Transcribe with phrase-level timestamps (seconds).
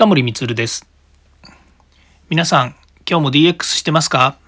[0.00, 0.88] 近森光です。
[2.30, 2.74] 皆さん、
[3.06, 4.38] 今日も DX してますか？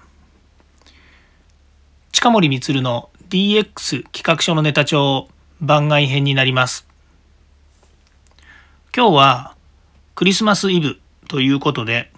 [2.11, 5.27] 近森光の DX 企画書のネタ帳
[5.61, 6.87] 番外編になります。
[8.97, 9.55] 今日は
[10.15, 12.11] クリスマスイブということで、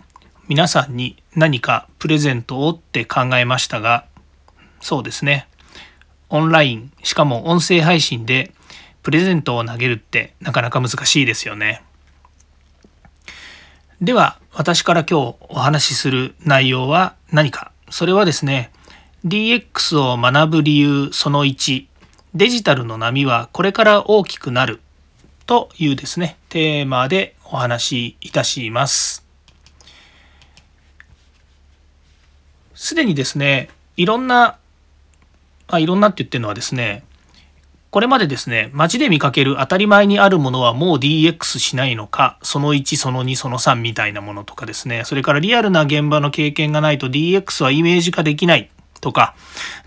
[0.48, 4.06] 皆さんに何かプレゼントをって考えましたが、
[4.80, 5.50] そうですね。
[6.30, 8.54] オンライン、しかも音声配信で
[9.04, 11.84] プレゼントを投げるってなかなか難しいですよね。
[14.06, 17.72] では私から今日お話しする内容は何か。
[17.90, 18.72] それはですね
[19.26, 21.88] DX を学ぶ理由その1
[22.36, 24.80] デジタルの波はこれから大きくなる
[25.48, 29.26] というですねテーマでお話しいたします。
[32.76, 34.60] すでにですねいろんな
[35.68, 37.04] あいろんなって言ってるのはですね
[37.96, 49.34] これまでですね、街で見かける当たり前にあるものはもう DX しないのか、その1、その2、その3みたいなものとかですね、それからリアルな現場の経験がないと DX はイメージ化できないとか、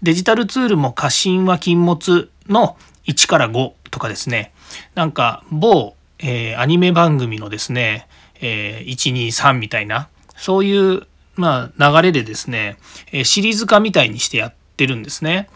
[0.00, 4.54] デジタルツールも過信は禁物の1から5とかですね、
[4.94, 8.08] なんか某、えー、アニメ番組のですね、
[8.40, 11.02] えー、1、2、3みたいな、そういう、
[11.36, 12.78] まあ、流れでですね、
[13.12, 15.50] えシリーズ化みたいにしてやってるんですね。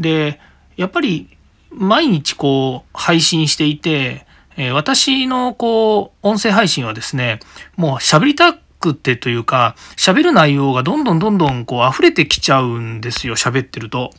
[0.00, 0.40] で、
[0.76, 1.28] やっぱり
[1.74, 7.40] 毎日こう配信していて、えー、私のこう音声配信はですね、
[7.76, 14.10] もう喋りたくてというか、喋る内容がどんどんどんどんこう溢れてきちゃうんですよ、喋ってると。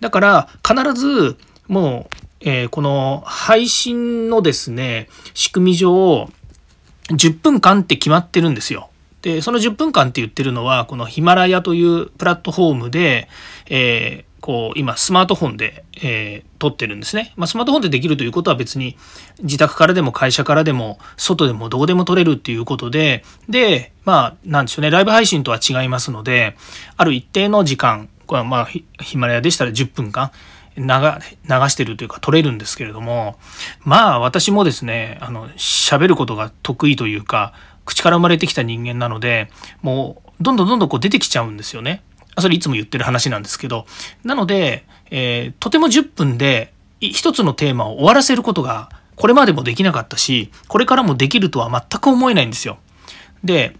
[0.00, 1.36] だから必ず
[1.68, 6.30] もう、えー、この配信のですね、仕組み上、
[7.08, 8.90] 10分間って決まってるんですよ。
[9.22, 13.28] で、その10分間って言ってるのは、このヒマラヤというプラットフォームで、
[13.66, 17.32] えーこう今スマートフォンで、えー、撮ってるんですね。
[17.36, 18.96] まあ、スマートフォンでできるということは別に
[19.42, 26.56] 自宅からでも会社からでも外でもどこでも撮れるっていうことで、で、まあなんでしょうね、ライブ配信とは違いますので、
[26.96, 28.68] ある一定の時間、これはまあ
[29.02, 30.32] ヒマラヤでしたら10分間、
[30.76, 33.36] 流してるというか撮れるんですけれども、
[33.80, 37.52] まあ私もですね、あの、喋ることが得意というか、
[37.84, 39.50] 口から生まれてきた人間なので、
[39.82, 42.02] もうどんどんどんどんこう出てきちゃうんですよね。
[42.38, 43.86] それいつも言ってる話なんですけど、
[44.24, 52.78] なので、えー、とても10分で一つのテーマを終わらせることがこれまでもできなかったし、これからもできるとは全く思えないんですよ。
[53.44, 53.76] で、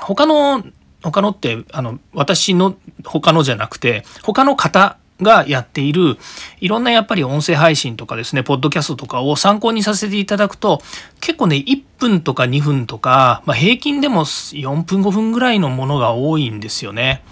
[0.00, 0.62] 他の、
[1.02, 6.18] 他のって、あの、私の他のじゃなくて、他の方がやっている
[6.60, 10.80] いろんなやっぱり音声配信とかですね、ポッドキャストとかを参考にさせていただくと、
[11.20, 17.22] 結構ね、1分とか2分とか、まあ、平均でも4分5分ぐらいのものが多いんですよね。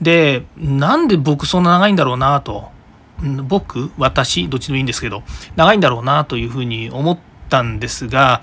[0.00, 2.74] で、なんで僕そんな長いんだろうなと。
[3.44, 5.22] 僕私どっちでもいいんですけど、
[5.56, 8.42] 長いんだろうなというふうに思ったんですが、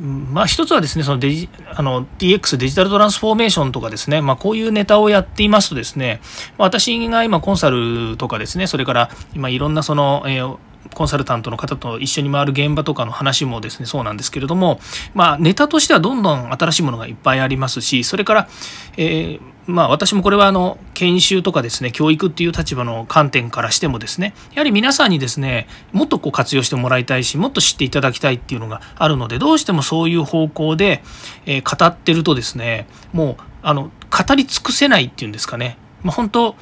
[0.00, 6.20] まあ、一つはですね、そのデジあの DX、デジタルトランスフォーメーションとかですね、まあ、こういうネタをやっていますとですね、
[6.58, 10.56] 私が今コンサルとかですね、それから今いろんなその、えー
[10.94, 14.80] コンサルタントの方と一緒に回る現場とかの話もですね、そうなんですけれども、
[15.14, 18.48] まあ、ネタとしてはどんどん新しいものがいっぱいありますし、それから、
[18.96, 31.02] えー、まあ、私もこれはあの研修とかですね教育っていう立場の観点からしてもですねやはり皆さんにですねもっとこう活用してもらいたいしもっと知っていただきたいっていうのがあるのでどうしてもそういう方向で、
[31.46, 36.54] えー、語ってるとですねもうあの語り尽くせないっていうんですかね、まあ、本当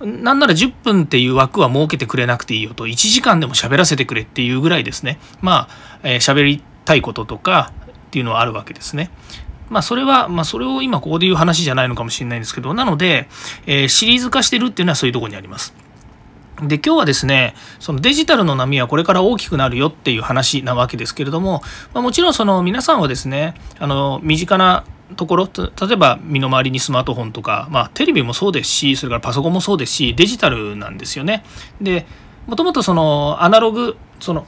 [0.00, 5.18] なんなら10分っていう枠は設けてくれなくていいよと、1時間でも喋らせてくれっていうぐらいですね。
[5.40, 7.72] まあ、えー、喋りたいこととか
[8.08, 9.10] っていうのはあるわけですね。
[9.70, 13.28] まあそれは、まあそれを今ここで言う話じゃないのかもしれないんですけど、なので、
[13.66, 15.74] えー、シリーズ化してるっていうのはそういうとこにあります。
[16.66, 21.62] で今日はですねそのデジタルの波はこれから大きくなるよっていう話なわけですけれども、
[21.94, 24.84] まあ、もちろんその皆さんはですねあの身近な
[25.16, 31.44] ところ例えば身の回りにスマートフォンとか、まあ、テレビもそうですしそれからパソコンもそうですしデジタルなんですよね。
[31.80, 32.06] で
[32.46, 34.46] もともとそのアナログその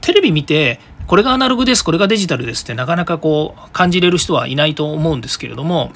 [0.00, 5.92] テレビ見てこれがアナログですこれがデジタルですってなかなかこう感じれる人はいないと思うんですけれども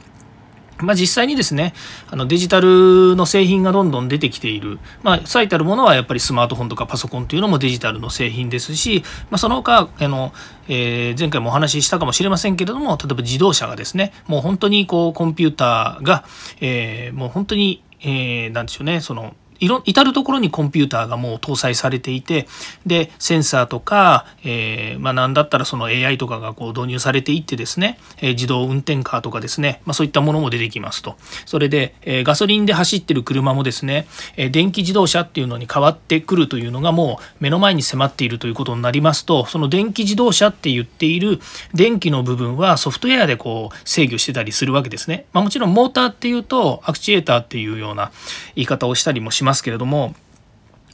[0.80, 1.74] まあ、実際にですね
[2.10, 10.32] あのデジタルの製品がどんどん出てきている、まあ、最たるものはやっぱりスマートフォンとかパソコンというのもデジタルの製品ですし、まあ、その他あの、
[10.68, 16.24] えー、前回もお話ししたかもしれませんけれども例えば自動車がですねもう本当にこうコンピューターが、
[16.60, 22.46] えー、もう本当に、えー、なんでしょうねそのいろ至る所にコンピューターがもう搭載されていて
[22.86, 31.16] でセンサーとか、えー、まあ、何だったらその AI とかがこう導入されていってですね、えー、自動運転カーとかですね、まあ、そういったものも出てきますと。
[31.46, 34.06] それで、えー、ガソリンで走ってる車もですね、
[34.36, 41.40] え電気自動車っていうのに変わってくるというのがもう目の前に迫っているということになりますとその電気自動車って言っている
[41.74, 48.10] 電気の部分はソフトウェアでこう制御してたりするわけですね、まあ、もちろんモーターっていうとアクチュエーターっていうような
[48.54, 50.14] 言い方をしたりもしますますけれども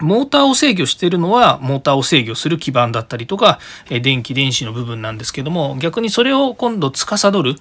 [0.01, 7.55] モーターを制御しているのはモーターを制御する基板だったりとか、電気電子の部分なんですけども逆にそれを今度司る、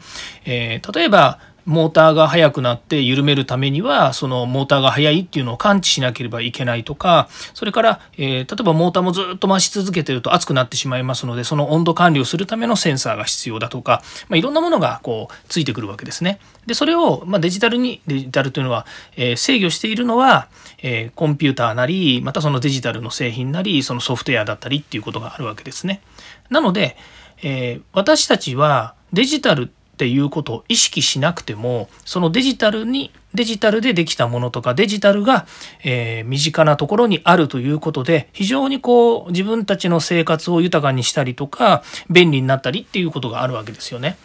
[0.45, 16.39] えー、例えばモーターが速くなって緩めるためにはそのモーターが速いっていうのを感知しなければいけないとかそれから、えー、例えばモーターもずっと回し続けてると熱くなってしまいますのでその温度管理をするためのセンサーが必要だとか、まあ、いろんなものがこうついてくるわけですね。
[16.65, 18.85] でそれを、まあ、デジタルにデジタルというのは、
[19.15, 20.47] えー、制御しているのは、
[20.83, 26.01] えー、コンピューターなりまたそのデジタルの製品なりそのソフトウェアだったりっていうことがあるわけですね。
[26.49, 26.97] なので、
[27.41, 35.45] えー、私たちはデジタルっていうことを意識しなくてもそのデジタルにデジタルでできたものとかデジタルが、
[35.83, 44.17] えー、身近なところにあるということで非常にこう自分たちの生活を豊かにしたりとか便利になったりっていうことがあるわけですよね。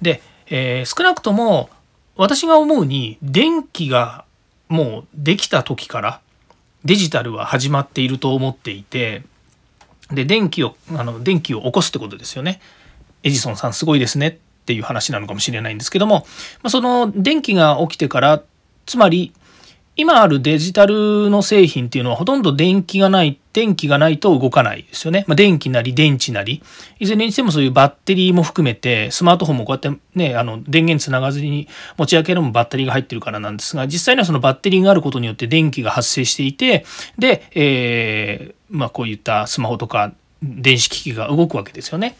[0.00, 1.70] で、えー、少なくとも
[2.16, 4.24] 私が思うに電気が
[4.68, 6.20] もうできた時から
[6.84, 9.22] デジタルは始まっていると思っていて
[10.10, 12.60] で電気をあの電気を起こすってことですよね。
[13.22, 16.26] エジソンさんすごいですねっていう話なのかもしれないんですけども、
[16.62, 18.42] まあその電気が起きてから
[18.84, 19.32] つまり
[19.96, 25.24] 今あるデジタルの製品っていうのはほとんど電気がない、電気がないと動かないですよね。
[25.26, 26.62] まあ、電気なり電池なり、
[26.98, 31.66] いずれにしてもそういうバッテリーも含めて、スマートフォンもこうやってね、あの、電源つながずに
[31.96, 36.84] 持ち上げるもバッテリーが入ってるからなんですが、実際にはそのバッテリーがあることによって電気が発生していて、
[37.18, 42.16] で、えー、まあこういったスマホとか電子機器が動くわけですよね。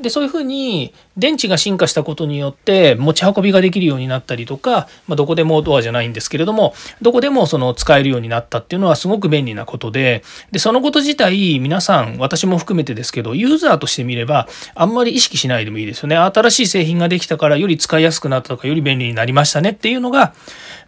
[0.00, 10.22] でそういうふうに電池が進化したことによって持ち運びができるようになったりとか、まあ、どこでもドアじゃないんですけれどもどこでもその使えるようになったっていうのはすごく便利なことで
[10.52, 20.34] でそのこと自体皆さん私も含めてですけどユーザーとしてみればあんまり意識しないでもいいですよね新しい製品ができたからより使いやすくなったとかより便利になりましたねっていうのが、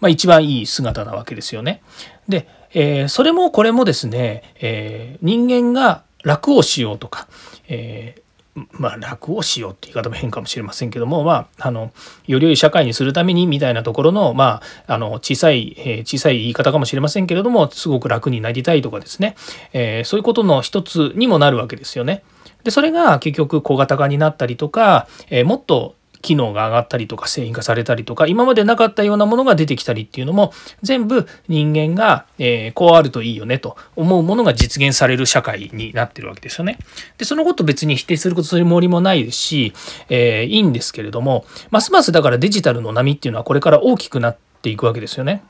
[0.01, 1.83] まあ、一番いい姿なわけですよね。
[2.29, 7.27] で、えー、それもこれもですね、えー、人間が楽をしようとか、
[7.69, 8.30] えー
[8.73, 11.93] まあ、楽をしようって言い方も変かもしれませんけども、まあ、あの
[12.27, 19.37] より良い社会にするためにみたいなところの,、まあ、あの小さい、えー、小さい言い方かもしれませんけれどもすごく楽になりたいとかですね、
[19.73, 22.23] えー、そういうことの一つにもなるわけですよね。
[22.65, 30.53] でそれが結局小型化になったりとか、えー、もっと機能が上がったりとか製品化されたりとか今までなかったようなものが出てきたりっていうのも
[30.83, 36.79] 全部人間が、えー、こうあるといいよねと思うものが実現される社会になってるわけですよね。
[37.19, 39.73] でそのこと別に否定することそれもりもないですし、
[40.09, 45.43] えー、いいんですけれどもますますだからデジタルの波っていうのはこれから大きくなっていくわけですよね。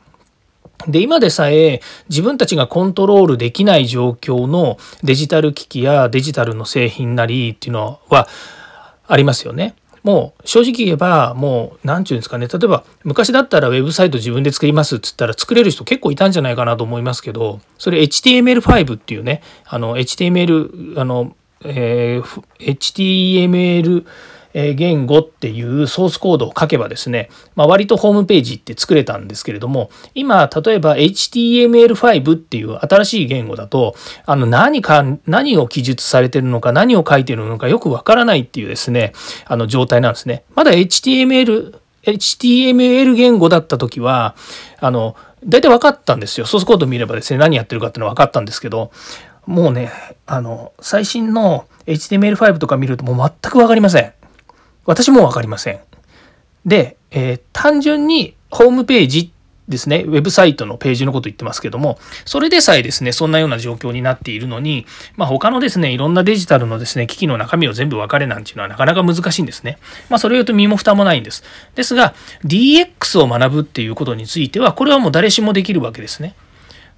[0.88, 8.28] で、今でさえ自分たちがコントロールできない状況のデジタル機器やデジタルの製品なりっていうのは
[9.06, 9.74] ありますよね。
[10.02, 12.48] もう正直言えばもう何て言うんですかね。
[12.48, 24.06] 例えば昔だったらウェブサイト自分で作りますっつったら作れる人結構いたんじゃないかなと思いますけどそれ HTML5 っていうねあの HTML あの、えー、HTML
[24.54, 33.94] 言語っていうソースコードを書けばですね、まあ、割とホームページって作れたんですけれども今例えば HTML5 っていう新しい言語だと
[34.26, 39.12] あの何か何を記述されてるのか何を書いてるのかよくわからないっていうですね
[39.46, 40.44] あの状態なんですね。
[40.54, 44.34] まだ HTML HTML 言語だった時は
[44.80, 46.46] あの大体分かったんですよ。
[46.46, 48.90] ソースコード見ればですね何やってるかっていうのは分かったんですけど
[49.46, 49.90] もうね
[50.26, 54.12] あの最新の HTML5 とか見るともう全く分かりません。
[54.84, 55.80] 私も分かりません。
[56.66, 59.32] で、えー、単純にホームページ
[59.70, 64.84] ですね、ウェブサイトのページのこと言ってますけども、それでさえですね、そんなような状況になっているのに、
[65.16, 69.78] まあ、他のですね、いろんなデジタルのですね、機器の中身を全部分かれなんていうのはなかなか難しいんですね。
[70.08, 71.44] まあ、それを言うと身も蓋もないんです。
[71.76, 76.34] ですが、DX を学ぶっていうことについては、これはもう誰しもできるわけですね。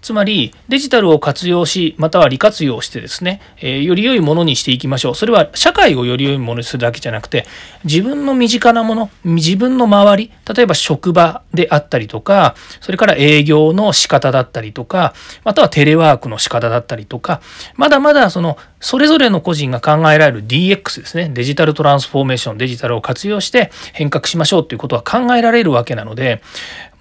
[0.03, 5.15] つまりデジタルを活用し、または利活用してですね、えー、より良いものにしていきましょう。
[5.15, 7.47] それは社会をより良いものにするだけじゃなくて、
[7.85, 17.41] 自分の身近なもの、自分の周り、例えば職場であったりとか、それから営業の仕方だったりとか、またはテレワークの仕方だったりとか、
[17.77, 26.43] まだまだその、それぞれの個人が考えられる DX ですね、デジタルトランスフォーメーション、デジタルを活用して変革しましょうということは考えられるわけなので、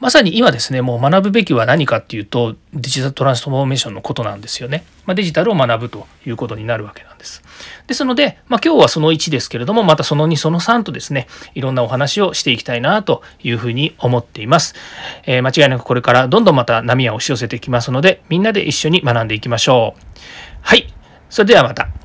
[0.02, 4.84] まさに今ですね、もう学ぶべきは何かっていうと、デジタルトランスフォーメーションのことなんですよね。
[5.06, 7.44] まあ、デジタルを学ぶということになるわけなんです。
[7.86, 14.74] ですので、まあ、今日はその1ですけれども、またその2、その3とですね、いろんなお話をしていきたいなというふうに思っています。
[15.28, 20.02] えー、間違いなくこれからどんどんまた波は押し寄せてきますので、みんなで一緒に学んでいきましょう。
[20.62, 20.92] はい。
[21.30, 22.01] それではまた。